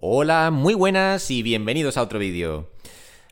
[0.00, 2.70] Hola, muy buenas y bienvenidos a otro vídeo.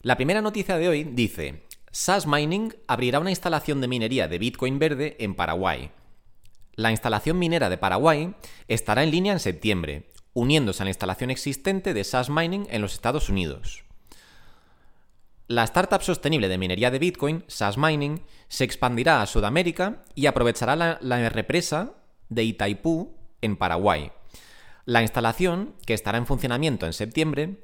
[0.03, 4.81] La primera noticia de hoy dice, SAS Mining abrirá una instalación de minería de Bitcoin
[4.81, 5.93] verde en Paraguay.
[6.75, 8.35] La instalación minera de Paraguay
[8.67, 12.95] estará en línea en septiembre, uniéndose a la instalación existente de SAS Mining en los
[12.95, 13.85] Estados Unidos.
[15.47, 20.75] La startup sostenible de minería de Bitcoin, SAS Mining, se expandirá a Sudamérica y aprovechará
[20.75, 21.93] la, la represa
[22.29, 24.11] de Itaipú en Paraguay
[24.87, 27.59] la instalación, que estará en funcionamiento en septiembre,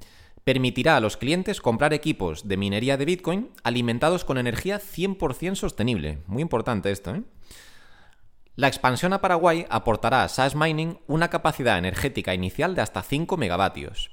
[0.44, 6.18] permitirá a los clientes comprar equipos de minería de Bitcoin alimentados con energía 100% sostenible.
[6.26, 7.22] Muy importante esto, ¿eh?
[8.54, 13.38] La expansión a Paraguay aportará a SAS Mining una capacidad energética inicial de hasta 5
[13.38, 14.10] megavatios.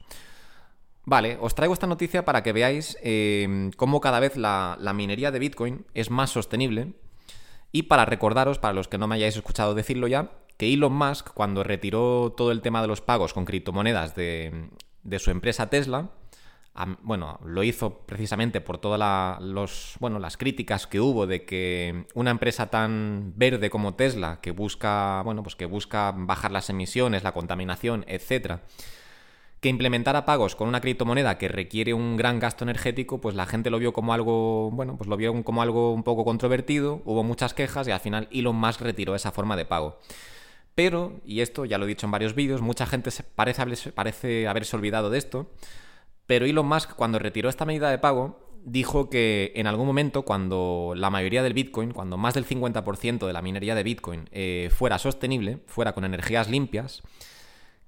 [1.03, 5.31] Vale, os traigo esta noticia para que veáis eh, cómo cada vez la, la minería
[5.31, 6.93] de Bitcoin es más sostenible
[7.71, 11.29] y para recordaros, para los que no me hayáis escuchado decirlo ya, que Elon Musk,
[11.33, 14.67] cuando retiró todo el tema de los pagos con criptomonedas de,
[15.17, 16.09] su empresa Tesla,
[17.01, 23.31] bueno, lo hizo precisamente por todas las críticas que hubo de que una empresa tan
[23.37, 28.63] verde como Tesla, que busca, bueno, pues que busca bajar las emisiones, la contaminación, etcétera,
[29.61, 33.69] que implementara pagos con una criptomoneda que requiere un gran gasto energético, pues la gente
[33.69, 37.53] lo vio como algo, bueno, pues lo vio como algo un poco controvertido, hubo muchas
[37.53, 39.99] quejas y al final Elon Musk retiró esa forma de pago.
[40.79, 43.61] Pero, y esto ya lo he dicho en varios vídeos, mucha gente parece,
[44.47, 45.51] haberse olvidado de esto,
[46.25, 50.93] pero Elon Musk cuando retiró esta medida de pago dijo que en algún momento cuando
[50.95, 54.99] la mayoría del Bitcoin, cuando más del 50% de la minería de Bitcoin eh, fuera
[54.99, 57.03] sostenible, fuera con energías limpias,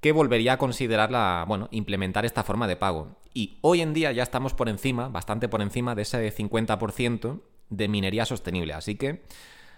[0.02, 3.16] que volvería a considerarla, bueno, implementar esta forma de pago.
[3.34, 7.88] Y hoy en día ya estamos por encima, bastante por encima de ese 50% de
[7.88, 8.73] minería sostenible.
[8.73, 9.22] Así que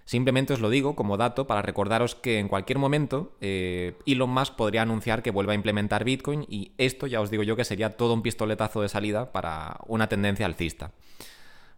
[0.06, 4.56] Simplemente os lo digo como dato para recordaros que en cualquier momento eh, Elon Musk
[4.56, 7.96] podría anunciar que vuelva a implementar Bitcoin y esto ya os digo yo que sería
[7.96, 10.92] todo un pistoletazo de salida para una tendencia alcista.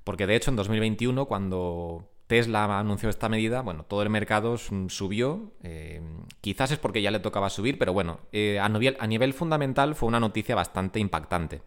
[0.03, 5.51] Porque de hecho en 2021 cuando Tesla anunció esta medida, bueno, todo el mercado subió.
[5.61, 6.01] Eh,
[6.41, 9.93] quizás es porque ya le tocaba subir, pero bueno, eh, a, nivel, a nivel fundamental
[9.93, 11.61] fue una noticia bastante impactante.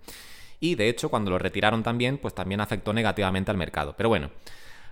[0.59, 3.95] Y de hecho, cuando lo retiraron también, pues también afectó negativamente al mercado.
[3.97, 4.31] Pero bueno,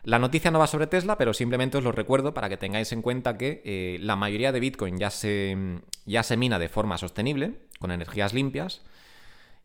[0.07, 3.03] la noticia no va sobre Tesla, pero simplemente os lo recuerdo para que tengáis en
[3.03, 7.55] cuenta que eh, la mayoría de Bitcoin ya se, ya se mina de forma sostenible,
[7.81, 8.83] con energías limpias.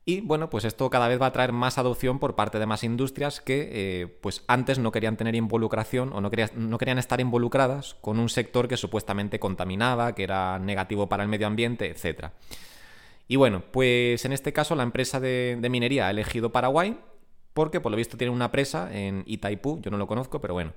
[0.04, 2.84] Y bueno, pues esto cada vez va a traer más adopción por parte de más
[2.84, 7.94] industrias que eh, pues antes no querían tener involucración o no, no querían estar involucradas
[8.02, 12.32] con un sector que supuestamente contaminaba, que era negativo para el medio ambiente, etc.
[13.28, 16.98] Y bueno, pues en este caso la empresa de minería ha elegido Paraguay
[17.54, 20.74] porque por lo visto tiene una presa en Itaipú, yo no lo conozco, pero bueno,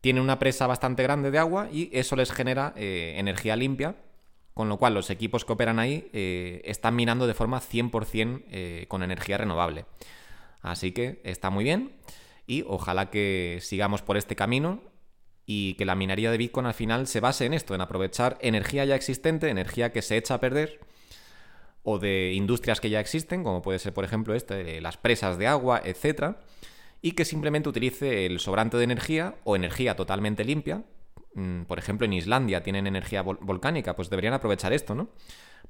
[0.00, 3.96] tiene una presa bastante grande de agua y eso les genera eh, energía limpia,
[4.54, 8.86] con lo cual los equipos que operan ahí eh, están minando de forma 100% eh,
[8.88, 9.84] con energía renovable.
[10.62, 11.92] Así que está muy bien
[12.46, 14.80] y ojalá que sigamos por este camino
[15.44, 18.84] y que la minería de Bitcoin al final se base en esto, en aprovechar energía
[18.84, 20.80] ya existente, energía que se echa a perder
[21.88, 25.46] o de industrias que ya existen, como puede ser, por ejemplo, este, las presas de
[25.46, 26.40] agua, etcétera,
[27.00, 30.82] y que simplemente utilice el sobrante de energía o energía totalmente limpia.
[31.34, 35.10] Mm, por ejemplo, en Islandia tienen energía volcánica, pues deberían aprovechar esto, ¿no?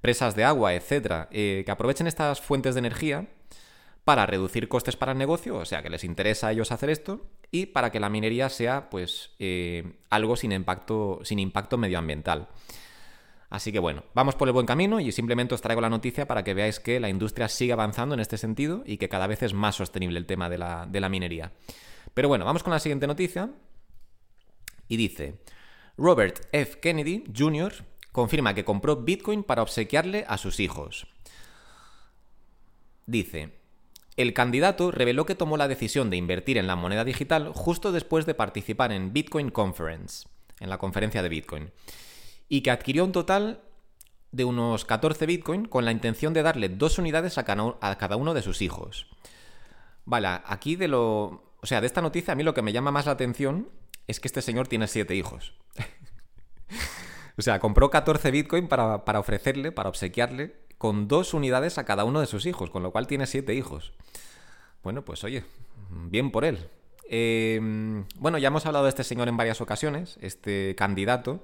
[0.01, 3.29] Presas de agua, etcétera, eh, que aprovechen estas fuentes de energía
[4.05, 7.27] para reducir costes para el negocio, o sea, que les interesa a ellos hacer esto,
[7.51, 12.49] y para que la minería sea, pues, eh, algo sin impacto, sin impacto medioambiental.
[13.57, 16.45] Así que bueno, vamos por el buen camino y simplemente os traigo la noticia para
[16.45, 19.55] que veáis que la industria sigue avanzando en este sentido y que cada vez es
[19.55, 21.53] más sostenible el tema de la, minería.
[22.13, 23.49] Pero bueno, vamos con la siguiente noticia.
[24.89, 25.41] Y dice,
[25.97, 26.81] Robert F.
[26.81, 27.73] Kennedy Jr.
[28.13, 31.07] confirma que compró Bitcoin para obsequiarle a sus hijos.
[33.07, 33.55] Dice,
[34.19, 38.27] el candidato reveló que tomó la decisión de invertir en la moneda digital justo después
[38.27, 40.29] de participar en Bitcoin Conference,
[40.61, 41.73] en la conferencia de Bitcoin
[42.49, 43.61] y que adquirió un total
[44.33, 48.43] de unos 14 Bitcoin con la intención de darle dos unidades a cada uno de
[48.43, 49.07] sus hijos.
[50.05, 51.43] Vale, aquí de lo...
[51.61, 53.69] O sea, de esta noticia a mí lo que me llama más la atención
[54.07, 55.55] es que este señor tiene siete hijos.
[57.39, 62.05] o sea, compró 14 Bitcoin para, para, ofrecerle, para obsequiarle, con dos unidades a cada
[62.05, 63.93] uno de sus hijos, con lo cual tiene siete hijos.
[64.83, 65.45] Bueno, pues oye,
[65.91, 66.69] bien por él.
[67.09, 67.59] Eh,
[68.17, 71.43] bueno, ya hemos hablado de este señor en varias ocasiones, este candidato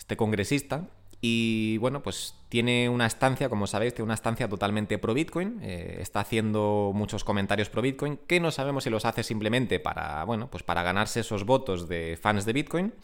[0.00, 0.88] este congresista.
[1.22, 5.60] Y bueno, pues tiene una estancia, como sabéis, tiene una estancia totalmente pro Bitcoin.
[5.62, 10.24] Eh, está haciendo muchos comentarios pro Bitcoin que no sabemos si los hace simplemente para,
[10.24, 12.94] bueno, pues para ganarse esos votos de fans de Bitcoin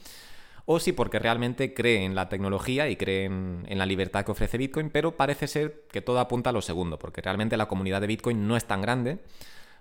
[0.64, 4.58] o si porque realmente cree en la tecnología y cree en, la libertad que ofrece
[4.58, 8.08] Bitcoin, pero parece ser que todo apunta a lo segundo, porque realmente la comunidad de
[8.08, 9.19] Bitcoin no es tan grande,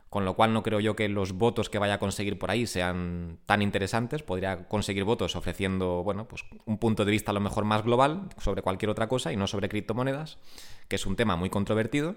[0.10, 2.68] con lo cual no creo yo que los votos que vaya a conseguir por ahí
[2.68, 4.24] sean tan interesantes.
[4.24, 8.30] Podría conseguir votos ofreciendo, bueno, pues un punto de vista a lo mejor más global
[8.38, 10.38] sobre cualquier otra cosa y no sobre criptomonedas,
[10.88, 12.16] que es un tema muy controvertido.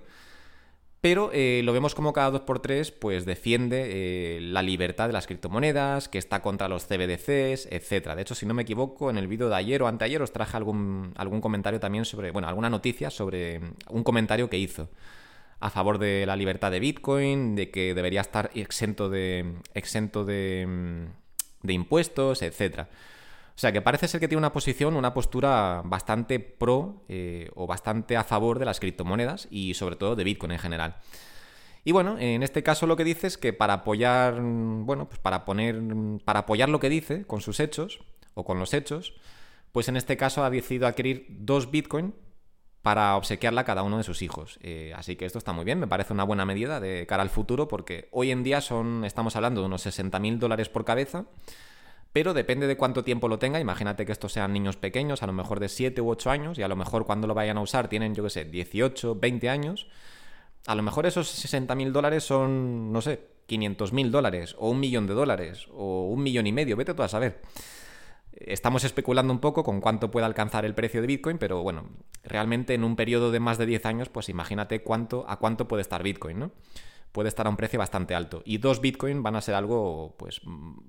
[1.01, 3.87] Pero eh, lo vemos como cada 2x3 pues defiende
[4.37, 8.15] eh, la libertad de las criptomonedas, que está contra los CBDCs, etc.
[8.17, 10.57] De hecho, si no me equivoco, en el vídeo de ayer o anteayer os traje
[10.57, 14.89] algún, algún comentario también sobre, bueno, alguna noticia sobre un comentario que hizo
[15.61, 21.09] a favor de la libertad de Bitcoin, de que debería estar exento de, exento de,
[21.63, 22.89] de impuestos, etcétera.
[23.59, 27.67] O sea que parece ser que tiene una posición, una postura bastante pro eh, o
[27.67, 30.97] bastante a favor de las criptomonedas y sobre todo de Bitcoin en general.
[31.83, 35.45] Y bueno, en este caso lo que dice es que para apoyar, bueno, pues para
[35.45, 35.83] poner,
[36.25, 37.99] para apoyar lo que dice con sus hechos
[38.35, 39.15] o con los hechos,
[39.73, 42.15] pues en este caso ha decidido adquirir dos Bitcoin
[42.83, 44.59] para obsequiarla a cada uno de sus hijos.
[44.63, 47.31] Eh, así que esto está muy bien, me parece una buena medida de cara al
[47.31, 51.27] futuro porque hoy en día son, estamos hablando de unos 60.000 dólares por cabeza
[52.13, 53.61] pero depende de cuánto tiempo lo tenga.
[53.61, 56.63] Imagínate que estos sean niños pequeños, a lo mejor de 7 u 8 años, y
[56.63, 59.87] a lo mejor cuando lo vayan a usar tienen, yo qué sé, 18, 20 años.
[60.67, 64.81] A lo mejor esos 60 mil dólares son, no sé, 500 mil dólares, o un
[64.81, 67.41] millón de dólares, o un millón y medio, vete tú a saber.
[68.33, 71.89] Estamos especulando un poco con cuánto puede alcanzar el precio de Bitcoin, pero bueno,
[72.29, 75.83] realmente en un periodo de más de 10 años, pues imagínate cuánto, a cuánto puede
[75.83, 76.53] estar Bitcoin, ¿no?
[77.13, 78.43] puede estar a un precio bastante alto.
[78.45, 80.41] Y dos Bitcoin van a ser algo pues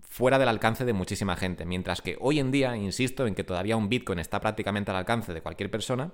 [0.03, 1.65] fuera del alcance de muchísima gente.
[1.65, 5.33] Mientras que hoy en día, insisto en que todavía un Bitcoin está prácticamente al alcance
[5.33, 6.11] de cualquier persona.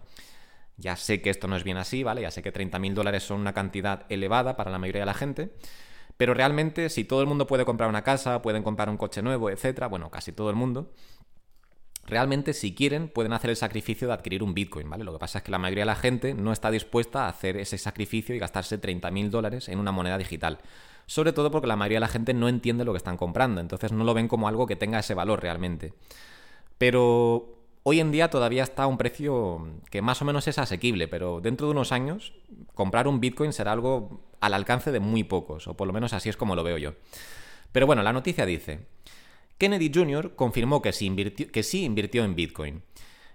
[0.78, 2.22] Ya sé que esto no es bien así, ¿vale?
[2.22, 5.54] Ya sé que 30.000 dólares son una cantidad elevada para la mayoría de la gente.
[6.18, 9.50] Pero realmente, si todo el mundo puede comprar una casa, pueden comprar un coche nuevo,
[9.50, 10.94] etcétera, bueno, casi todo el mundo,
[12.06, 15.04] realmente si quieren pueden hacer el sacrificio de adquirir un Bitcoin, ¿vale?
[15.04, 17.58] Lo que pasa es que la mayoría de la gente no está dispuesta a hacer
[17.58, 20.60] ese sacrificio y gastarse 30.000 dólares en una moneda digital.
[21.08, 23.92] Sobre todo porque la mayoría de la gente no entiende lo que están comprando, entonces
[23.92, 25.94] no lo ven como algo que tenga ese valor realmente.
[26.78, 31.08] Pero hoy en día todavía está a un precio que más o menos es asequible,
[31.08, 32.34] pero dentro de unos años
[32.74, 36.30] comprar un Bitcoin será algo al alcance de muy pocos, o por lo menos así
[36.30, 36.94] es como lo veo yo.
[37.72, 38.88] Pero bueno, la noticia dice,
[39.58, 40.36] Kennedy Jr.
[40.36, 42.84] confirmó que sí, invirtió, en Bitcoin.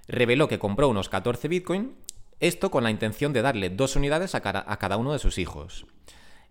[0.06, 1.94] Reveló que compró unos 14 Bitcoin,
[2.40, 5.86] esto con la intención de darle dos unidades a cada uno de sus hijos.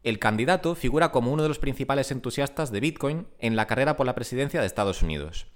[0.02, 4.06] El candidato figura como uno de los principales entusiastas de Bitcoin en la carrera por
[4.06, 5.48] la presidencia de Estados Unidos.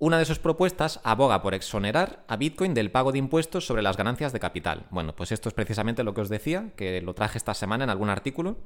[0.00, 3.96] Una de sus propuestas aboga por exonerar a Bitcoin del pago de impuestos sobre las
[3.96, 4.86] ganancias de capital.
[4.90, 7.90] Bueno, pues esto es precisamente lo que os decía, que lo traje esta semana en
[7.90, 8.58] algún artículo.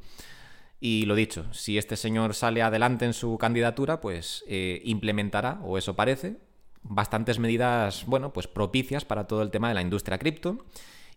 [0.84, 5.78] Y lo dicho, si este señor sale adelante en su candidatura, pues eh, implementará, o
[5.78, 6.38] eso parece,
[6.82, 10.66] bastantes medidas, bueno, pues propicias para todo el tema de la industria cripto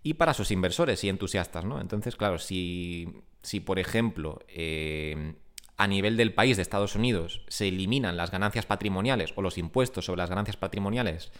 [0.03, 1.81] y para sus inversores y entusiastas, ¿no?
[1.81, 5.33] Entonces, claro, si, si por ejemplo, eh,
[5.77, 10.05] a nivel del país de Estados Unidos se eliminan las ganancias patrimoniales o los impuestos
[10.05, 11.31] sobre las ganancias patrimoniales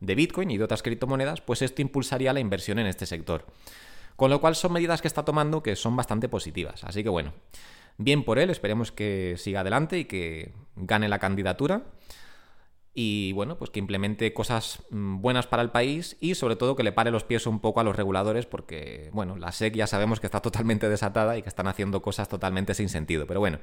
[0.00, 3.46] de Bitcoin y de otras criptomonedas, pues esto impulsaría la inversión en este sector.
[4.20, 6.84] Con lo cual son medidas que está tomando que son bastante positivas.
[6.84, 7.32] Así que bueno,
[7.96, 11.84] bien por él, esperemos que siga adelante y que gane la candidatura.
[12.92, 16.82] Y bueno, pues que implemente cosas mm, buenas para el país y sobre todo que
[16.82, 20.20] le pare los pies un poco a los reguladores porque, bueno, la SEC ya sabemos
[20.20, 23.26] que está totalmente desatada y que están haciendo cosas totalmente sin sentido.
[23.26, 23.58] Pero bueno,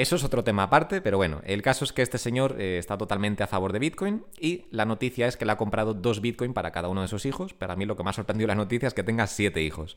[0.00, 2.96] eso es otro tema aparte, pero bueno, el caso es que este señor eh, está
[2.96, 6.54] totalmente a favor de Bitcoin y la noticia es que le ha comprado dos Bitcoin
[6.54, 8.88] para cada uno de sus hijos, pero a mí lo que más sorprendió la noticia
[8.88, 9.96] es que tenga siete hijos.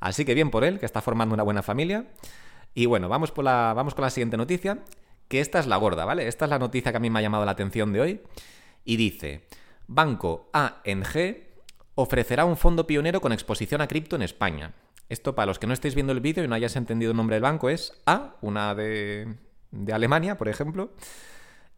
[0.00, 2.06] Así que bien por él, que está formando una buena familia.
[2.74, 4.78] Y bueno, vamos, la, vamos con la siguiente noticia,
[5.28, 6.28] que esta es la gorda, ¿vale?
[6.28, 8.20] Esta es la noticia que a mí me ha llamado la atención de hoy
[8.84, 9.46] y dice,
[9.86, 11.36] Banco ANG
[11.94, 14.72] ofrecerá un fondo pionero con exposición a cripto en España.
[15.08, 17.36] Esto, para los que no estéis viendo el vídeo y no hayáis entendido el nombre
[17.36, 19.36] del banco, es A, una de,
[19.92, 20.92] Alemania, por ejemplo.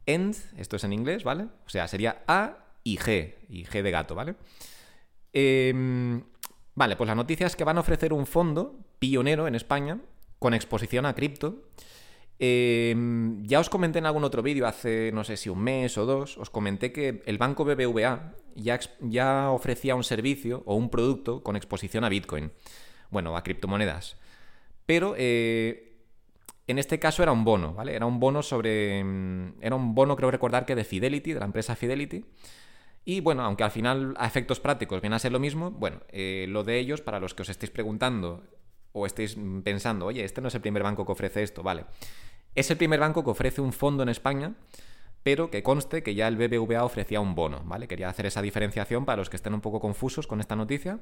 [0.07, 1.45] END, esto es en inglés, ¿vale?
[1.66, 4.37] O sea, sería A y G, y G de gato, ¿vale?
[5.33, 6.23] Em,
[6.75, 9.99] vale, pues la noticia es que van a ofrecer un fondo pionero en España
[10.38, 11.71] con exposición a cripto.
[12.38, 16.04] Em, ya os comenté en algún otro vídeo hace, no sé si un mes o
[16.04, 21.43] dos, os comenté que el banco BBVA ya, ya ofrecía un servicio o un producto
[21.43, 22.52] con exposición a Bitcoin
[23.14, 24.18] bueno, a criptomonedas.
[24.85, 25.97] Pero eh,
[26.66, 27.94] en este caso era un bono, ¿vale?
[27.94, 29.02] Era un bono sobre.
[29.02, 32.26] Mm, era un bono, creo recordar que de Fidelity, de la empresa Fidelity.
[33.06, 36.47] Y bueno, aunque al final a efectos prácticos viene a ser lo mismo, bueno, eh,
[36.49, 38.44] lo de ellos, para los que os estéis preguntando
[38.92, 41.85] o estéis pensando, oye, este no es el primer banco que ofrece esto, vale.
[42.54, 44.54] Es el primer banco que ofrece un fondo en España
[45.25, 47.88] pero que conste que ya el BBVA ofrecía un bono, ¿vale?
[47.88, 51.00] Quería hacer esa diferenciación para los que estén un poco confusos con esta noticia.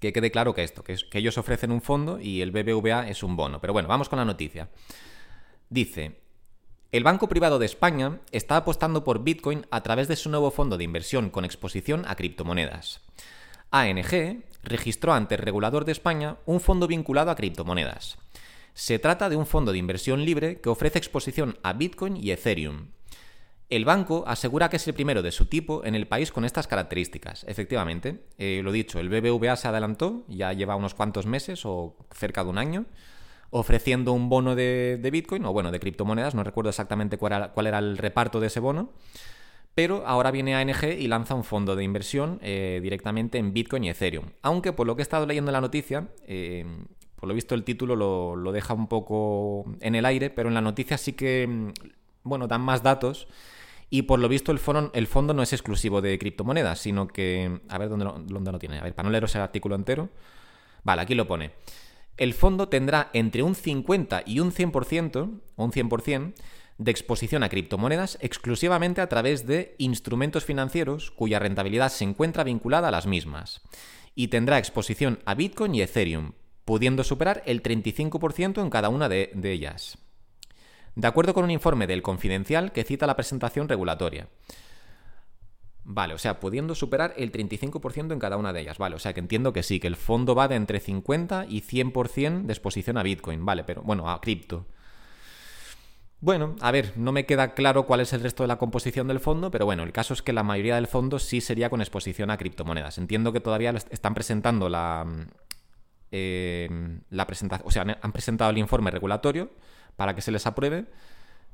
[0.00, 3.08] Que quede claro que esto, que, es, que ellos ofrecen un fondo y el BBVA
[3.08, 3.60] es un bono.
[3.60, 4.70] Pero bueno, vamos con la noticia.
[5.68, 6.20] Dice,
[6.90, 10.76] el Banco Privado de España está apostando por Bitcoin a través de su nuevo fondo
[10.76, 13.00] de inversión con exposición a criptomonedas.
[13.70, 18.18] ANG registró ante el regulador de España un fondo vinculado a criptomonedas.
[18.74, 22.88] Se trata de un fondo de inversión libre que ofrece exposición a Bitcoin y Ethereum.
[23.70, 26.66] El banco asegura que es el primero de su tipo en el país con estas
[26.66, 27.44] características.
[27.44, 32.42] Efectivamente, eh, lo dicho, el BBVA se adelantó, ya lleva unos cuantos meses o cerca
[32.42, 32.86] de un año,
[33.50, 37.96] ofreciendo un bono de, Bitcoin, o bueno, de criptomonedas, no recuerdo exactamente cuál era, el
[37.96, 38.90] reparto de ese bono,
[39.76, 43.90] pero ahora viene ANG y lanza un fondo de inversión eh, directamente en Bitcoin y
[43.90, 44.26] Ethereum.
[44.42, 46.64] Aunque por lo que he estado leyendo en la noticia, eh,
[47.14, 50.60] por lo visto el título lo, deja un poco en el aire, pero en la
[50.60, 51.68] noticia sí que, mm,
[52.24, 53.28] bueno, dan más datos.
[53.90, 57.60] Y por lo visto el fondo, no es exclusivo de criptomonedas, sino que...
[57.68, 58.78] A ver, ¿dónde lo, dónde tiene?
[58.78, 60.08] A ver, para no leeros el artículo entero.
[60.84, 61.50] Vale, aquí lo pone.
[62.16, 66.34] El fondo tendrá entre un 50 y un 100%, o un 100%,
[66.80, 72.88] de exposición a criptomonedas exclusivamente a través de instrumentos financieros cuya rentabilidad se encuentra vinculada
[72.88, 73.60] a las mismas.
[74.14, 76.32] Y tendrá exposición a Bitcoin y Ethereum,
[76.64, 79.98] pudiendo superar el 35% en cada una de, ellas.
[81.00, 84.28] De acuerdo con un informe del Confidencial que cita la presentación regulatoria.
[85.82, 88.76] Vale, o sea, pudiendo superar el 35% en cada una de ellas.
[88.76, 91.62] Vale, o sea que entiendo que sí, que el fondo va de entre 50 y
[91.62, 93.46] 100% de exposición a Bitcoin.
[93.46, 94.66] Vale, pero bueno, a cripto.
[96.20, 99.20] Bueno, a ver, no me queda claro cuál es el resto de la composición del
[99.20, 102.30] fondo, pero bueno, el caso es que la mayoría del fondo sí sería con exposición
[102.30, 102.98] a criptomonedas.
[102.98, 105.06] Entiendo que todavía están presentando la,
[106.12, 109.50] Em, la presentación, o sea, han presentado el informe regulatorio
[110.00, 110.86] para que se les apruebe,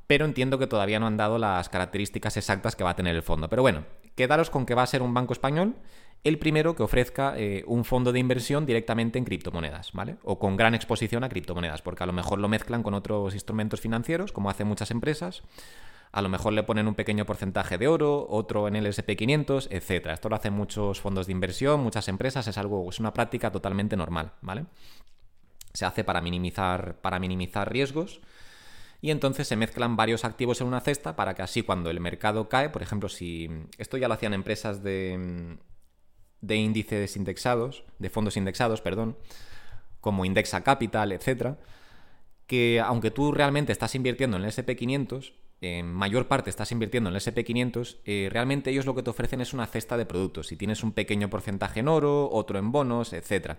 [0.07, 3.25] pero entiendo que todavía no han dado las características exactas que va a tener el
[3.25, 3.49] fondo.
[3.49, 3.83] Pero bueno,
[4.15, 5.75] quedaros con que va a ser un banco español
[6.23, 10.19] el primero que ofrezca eh, un fondo de inversión directamente en criptomonedas, ¿vale?
[10.23, 13.81] O con gran exposición a criptomonedas, porque a lo mejor lo mezclan con otros instrumentos
[13.81, 15.43] financieros, como hacen muchas empresas,
[16.12, 20.07] a lo mejor le ponen un pequeño porcentaje de oro, otro en el SP500, etc.
[20.12, 23.97] Esto lo hacen muchos fondos de inversión, muchas empresas, es algo, es una práctica totalmente
[23.97, 24.67] normal, ¿vale?
[25.76, 28.21] Se hace para minimizar, para minimizar riesgos
[29.00, 32.49] y entonces se mezclan varios activos en una cesta para que así cuando el mercado
[32.49, 35.59] cae, por ejemplo, si esto ya lo hacían empresas de,
[36.40, 39.18] de índices indexados, de fondos indexados, perdón,
[40.00, 41.59] como Indexa Capital, etcétera,
[42.47, 47.16] que aunque tú realmente estás invirtiendo en el SP500, en mayor parte estás invirtiendo en
[47.16, 50.49] el SP500, eh, realmente ellos lo que te ofrecen es una cesta de productos.
[50.49, 53.56] Si tienes un pequeño porcentaje en oro, otro en bonos, etc.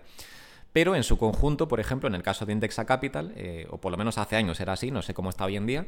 [0.72, 3.90] Pero en su conjunto, por ejemplo, en el caso de Indexa Capital, eh, o por
[3.90, 5.86] lo menos hace años era así, no sé cómo está hoy en día,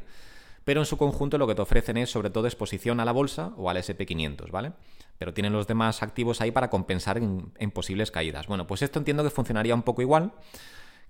[0.64, 3.52] pero en su conjunto lo que te ofrecen es sobre todo exposición a la bolsa
[3.56, 4.72] o al SP500, ¿vale?
[5.18, 8.46] Pero tienen los demás activos ahí para compensar en posibles caídas.
[8.46, 10.32] Bueno, pues esto entiendo que funcionaría un poco igual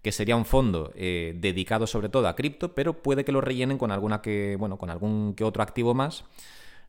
[0.02, 3.78] que sería un fondo eh, dedicado sobre todo a cripto, pero puede que lo rellenen
[3.78, 6.24] con alguna que, bueno, con algún que otro activo más,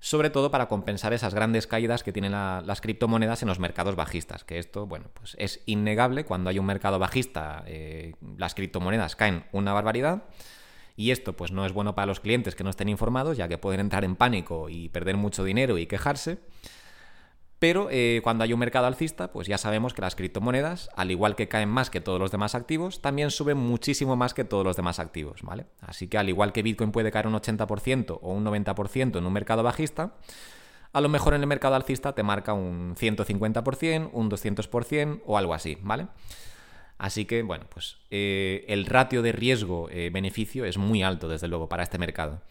[0.01, 4.43] sobre todo para compensar esas grandes caídas que tienen las criptomonedas en los mercados bajistas.
[4.43, 6.25] Que esto, bueno, pues es innegable.
[6.25, 10.23] Cuando hay un mercado bajista, eh, las criptomonedas caen una barbaridad.
[10.97, 13.59] Y esto, pues, no es bueno para los clientes que no estén informados, ya que
[13.59, 16.39] pueden entrar en pánico y perder mucho dinero y quejarse.
[17.61, 21.35] Pero eh, cuando hay un mercado alcista, pues ya sabemos que las criptomonedas, al igual
[21.35, 24.75] que caen más que todos los demás activos, también suben muchísimo más que todos los
[24.75, 25.67] demás activos, ¿vale?
[25.79, 29.31] Así que al igual que Bitcoin puede caer un 80% o un 90% en un
[29.31, 30.15] mercado bajista,
[30.91, 35.53] a lo mejor en el mercado alcista te marca un 150%, un 200% o algo
[35.53, 36.07] así, ¿vale?
[36.97, 41.83] Así que, bueno, pues eh, el ratio de riesgo-beneficio es muy alto, desde luego, para
[41.83, 42.41] este mercado.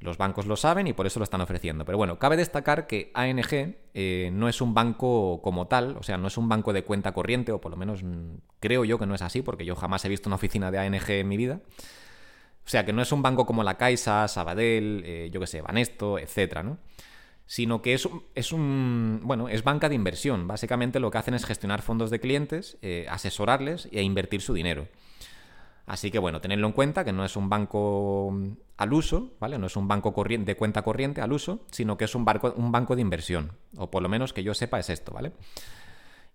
[0.00, 1.84] Los bancos lo saben y por eso lo están ofreciendo.
[1.84, 6.16] Pero bueno, cabe destacar que ANG eh, no es un banco como tal, o sea,
[6.16, 9.06] no es un banco de cuenta corriente, o por lo menos mm, creo yo que
[9.06, 11.60] no es así, porque yo jamás he visto una oficina de ANG en mi vida.
[12.64, 15.60] O sea, que no es un banco como la Caixa, Sabadell, eh, yo qué sé,
[15.60, 16.78] Banesto, etcétera, ¿no?
[17.46, 19.20] Sino que es, es un.
[19.24, 20.46] Bueno, es banca de inversión.
[20.46, 24.86] Básicamente lo que hacen es gestionar fondos de clientes, eh, asesorarles e invertir su dinero.
[25.86, 28.32] Así que bueno, tenedlo en cuenta que no es un banco
[28.76, 29.58] al uso, ¿vale?
[29.58, 32.24] No es un banco de cuenta corriente al uso, sino que es un,
[32.56, 33.52] un banco de inversión.
[33.76, 35.32] O por lo menos que yo sepa es esto, ¿vale?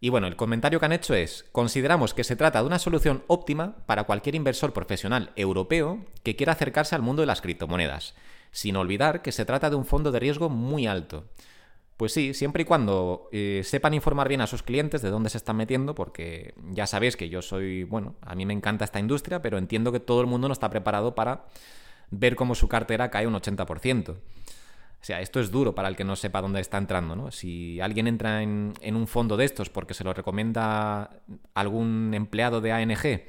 [0.01, 3.23] Y bueno, el comentario que han hecho es, consideramos que se trata de una solución
[3.27, 8.13] óptima para cualquier inversor profesional europeo que quiera acercarse al mundo de las criptomonedas,
[8.51, 11.25] sin olvidar que se trata de un fondo de riesgo muy alto.
[11.97, 15.37] Pues sí, siempre y cuando eh, sepan informar bien a sus clientes de dónde se
[15.37, 19.41] están metiendo, porque ya sabéis que yo soy, bueno, a mí me encanta esta industria,
[19.41, 21.45] pero entiendo que todo el mundo no está preparado para
[22.11, 24.09] ver cómo su cartera cae un 80%.
[24.09, 24.17] O
[25.07, 27.31] sea, esto es duro para el que no sepa dónde está entrando, ¿no?
[27.31, 31.21] Si alguien entra en, en un fondo de estos porque se lo recomienda
[31.53, 33.21] algún empleado de ANG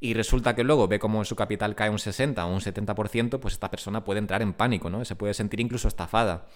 [0.00, 3.54] y resulta que luego ve cómo su capital cae un 60 o un 70%, pues
[3.54, 5.04] esta persona puede entrar en pánico, ¿no?
[5.04, 6.46] Se puede sentir incluso estafada.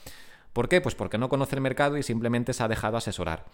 [0.56, 0.80] ¿Por qué?
[0.80, 3.44] Pues porque no conoce el mercado y simplemente se ha dejado asesorar.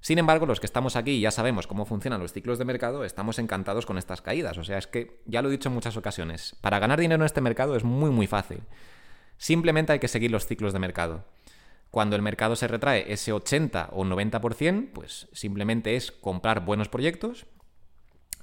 [0.00, 3.04] Sin embargo, los que estamos aquí y ya sabemos cómo funcionan los ciclos de mercado,
[3.04, 4.56] estamos encantados con estas caídas.
[4.56, 7.26] O sea, es que ya lo he dicho en muchas ocasiones, para ganar dinero en
[7.26, 8.62] este mercado es muy muy fácil.
[9.36, 11.26] Simplemente hay que seguir los ciclos de mercado.
[11.90, 17.44] Cuando el mercado se retrae ese 80 o 90%, pues simplemente es comprar buenos proyectos,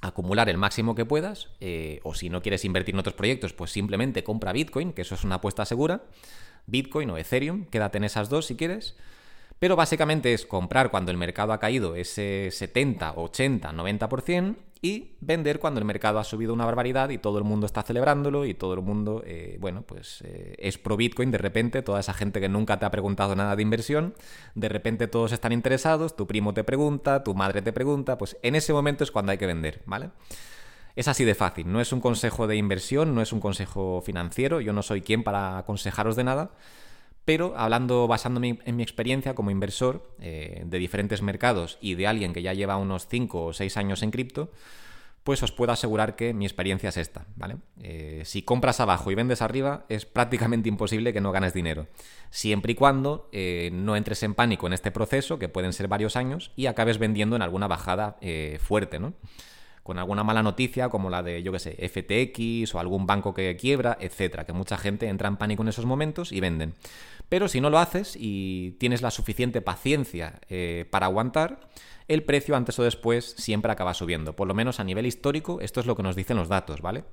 [0.02, 3.72] acumular el máximo que puedas, eh, o si no quieres invertir en otros proyectos, pues
[3.72, 6.04] simplemente compra Bitcoin, que eso es una apuesta segura,
[6.70, 8.96] Bitcoin o Ethereum, quédate en esas dos si quieres,
[9.60, 15.60] pero básicamente es comprar cuando el mercado ha caído ese 70, 80, 90% y vender
[15.60, 18.74] cuando el mercado ha subido una barbaridad y todo el mundo está celebrándolo y todo
[18.74, 22.48] el mundo, eh, bueno, pues eh, es pro Bitcoin de repente, toda esa gente que
[22.48, 24.14] nunca te ha preguntado nada de inversión,
[24.56, 28.56] de repente todos están interesados, tu primo te pregunta, tu madre te pregunta, pues en
[28.56, 30.12] ese momento es cuando hay que vender, ¿vale?
[30.96, 34.60] Es así de fácil, no es un consejo de inversión, no es un consejo financiero,
[34.62, 36.52] yo no soy quien para aconsejaros de nada,
[37.30, 42.34] pero hablando, basándome en mi experiencia como inversor eh, de diferentes mercados y de alguien
[42.34, 44.52] que ya lleva unos 5 o 6 años en cripto,
[45.24, 47.58] pues os puedo asegurar que mi experiencia es esta, ¿vale?
[47.84, 51.86] Eh, si compras abajo y vendes arriba, es prácticamente imposible que no ganes dinero.
[52.32, 56.16] Siempre y cuando eh, no entres en pánico en este proceso, que pueden ser varios
[56.16, 58.18] años, y acabes vendiendo en alguna bajada
[58.60, 59.14] fuerte, ¿no?
[59.84, 63.56] Con alguna mala noticia como la de, yo qué sé, FTX o algún banco que
[63.56, 66.74] quiebra, etcétera, que mucha gente entra en pánico en esos momentos y venden.
[67.30, 71.60] Pero si no lo haces y tienes la suficiente paciencia eh, para aguantar,
[72.08, 74.36] el precio antes o después siempre acaba subiendo.
[74.36, 77.04] Por lo menos a nivel histórico, esto es lo que nos dicen los datos, ¿vale?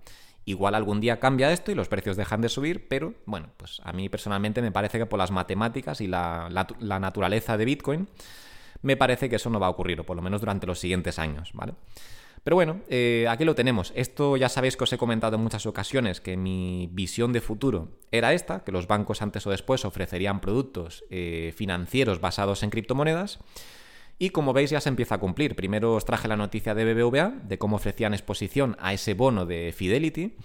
[0.47, 3.93] Igual algún día cambia esto y los precios dejan de subir, pero bueno, pues a
[3.93, 8.09] mí personalmente me parece que por las matemáticas y la, la naturaleza de Bitcoin,
[8.83, 11.19] me parece que eso no va a ocurrir, o por lo menos durante los siguientes
[11.19, 11.75] años, ¿vale?
[12.47, 13.93] Pero bueno, eh, aquí lo tenemos.
[13.97, 17.89] Esto ya sabéis que os he comentado en muchas ocasiones que mi visión de futuro
[18.13, 23.41] era esta, que los bancos antes o después ofrecerían productos eh, financieros basados en criptomonedas.
[24.21, 25.57] Y como veis ya se empieza a cumplir.
[25.57, 29.75] Primero os traje la noticia de BBVA, de cómo ofrecían exposición a ese bono de
[29.77, 30.37] Fidelity.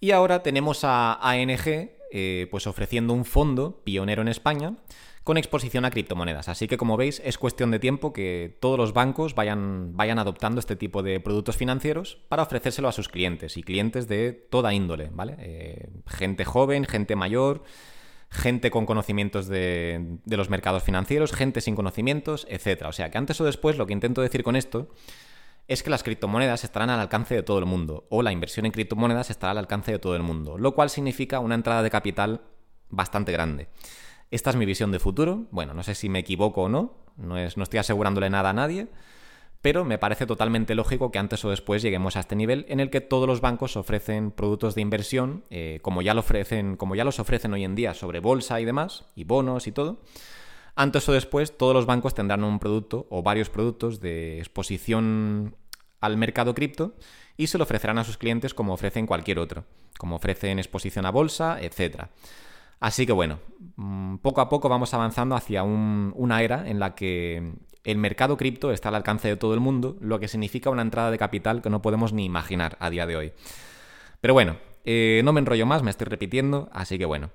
[0.00, 4.76] Y ahora tenemos a ANG eh, pues ofreciendo un fondo pionero en España
[5.24, 6.48] con exposición a criptomonedas.
[6.48, 10.60] Así que como veis es cuestión de tiempo que todos los bancos vayan, vayan adoptando
[10.60, 15.08] este tipo de productos financieros para ofrecérselo a sus clientes y clientes de toda índole,
[15.12, 15.36] ¿vale?
[15.38, 17.64] Eh, gente joven, gente mayor,
[18.30, 22.84] gente con conocimientos de, de los mercados financieros, gente sin conocimientos, etc.
[22.86, 24.90] O sea que antes o después lo que intento decir con esto
[25.68, 28.72] es que las criptomonedas estarán al alcance de todo el mundo, o la inversión en
[28.72, 32.42] criptomonedas estará al alcance de todo el mundo, lo cual significa una entrada de capital
[32.90, 33.68] bastante grande.
[34.30, 35.46] Esta es mi visión de futuro.
[35.50, 38.52] Bueno, no sé si me equivoco o no, no, es, no estoy asegurándole nada a
[38.52, 38.88] nadie,
[39.62, 42.90] pero me parece totalmente lógico que antes o después lleguemos a este nivel en el
[42.90, 47.04] que todos los bancos ofrecen productos de inversión, eh, como, ya lo ofrecen, como ya
[47.04, 50.02] los ofrecen hoy en día sobre bolsa y demás, y bonos y todo.
[50.76, 55.56] Antes o después todos los bancos tendrán un producto o varios productos de exposición
[56.00, 56.94] al mercado cripto
[57.36, 59.64] y se lo ofrecerán a sus clientes como ofrecen cualquier otro,
[59.98, 62.10] como ofrecen exposición a bolsa, etcétera.
[62.80, 63.38] Así que bueno,
[63.76, 68.72] mm, poco a poco vamos avanzando hacia una era en la que el mercado cripto
[68.72, 71.70] está al alcance de todo el mundo, lo que significa una entrada de capital que
[71.70, 73.32] no podemos ni imaginar a día de hoy.
[74.20, 77.30] Pero bueno, eh, no me enrollo más, me estoy repitiendo, así que bueno.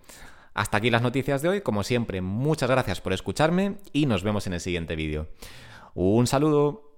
[0.55, 4.47] Hasta aquí las noticias de hoy, como siempre, muchas gracias por escucharme y nos vemos
[4.47, 5.27] en el siguiente vídeo.
[5.93, 6.88] Un saludo.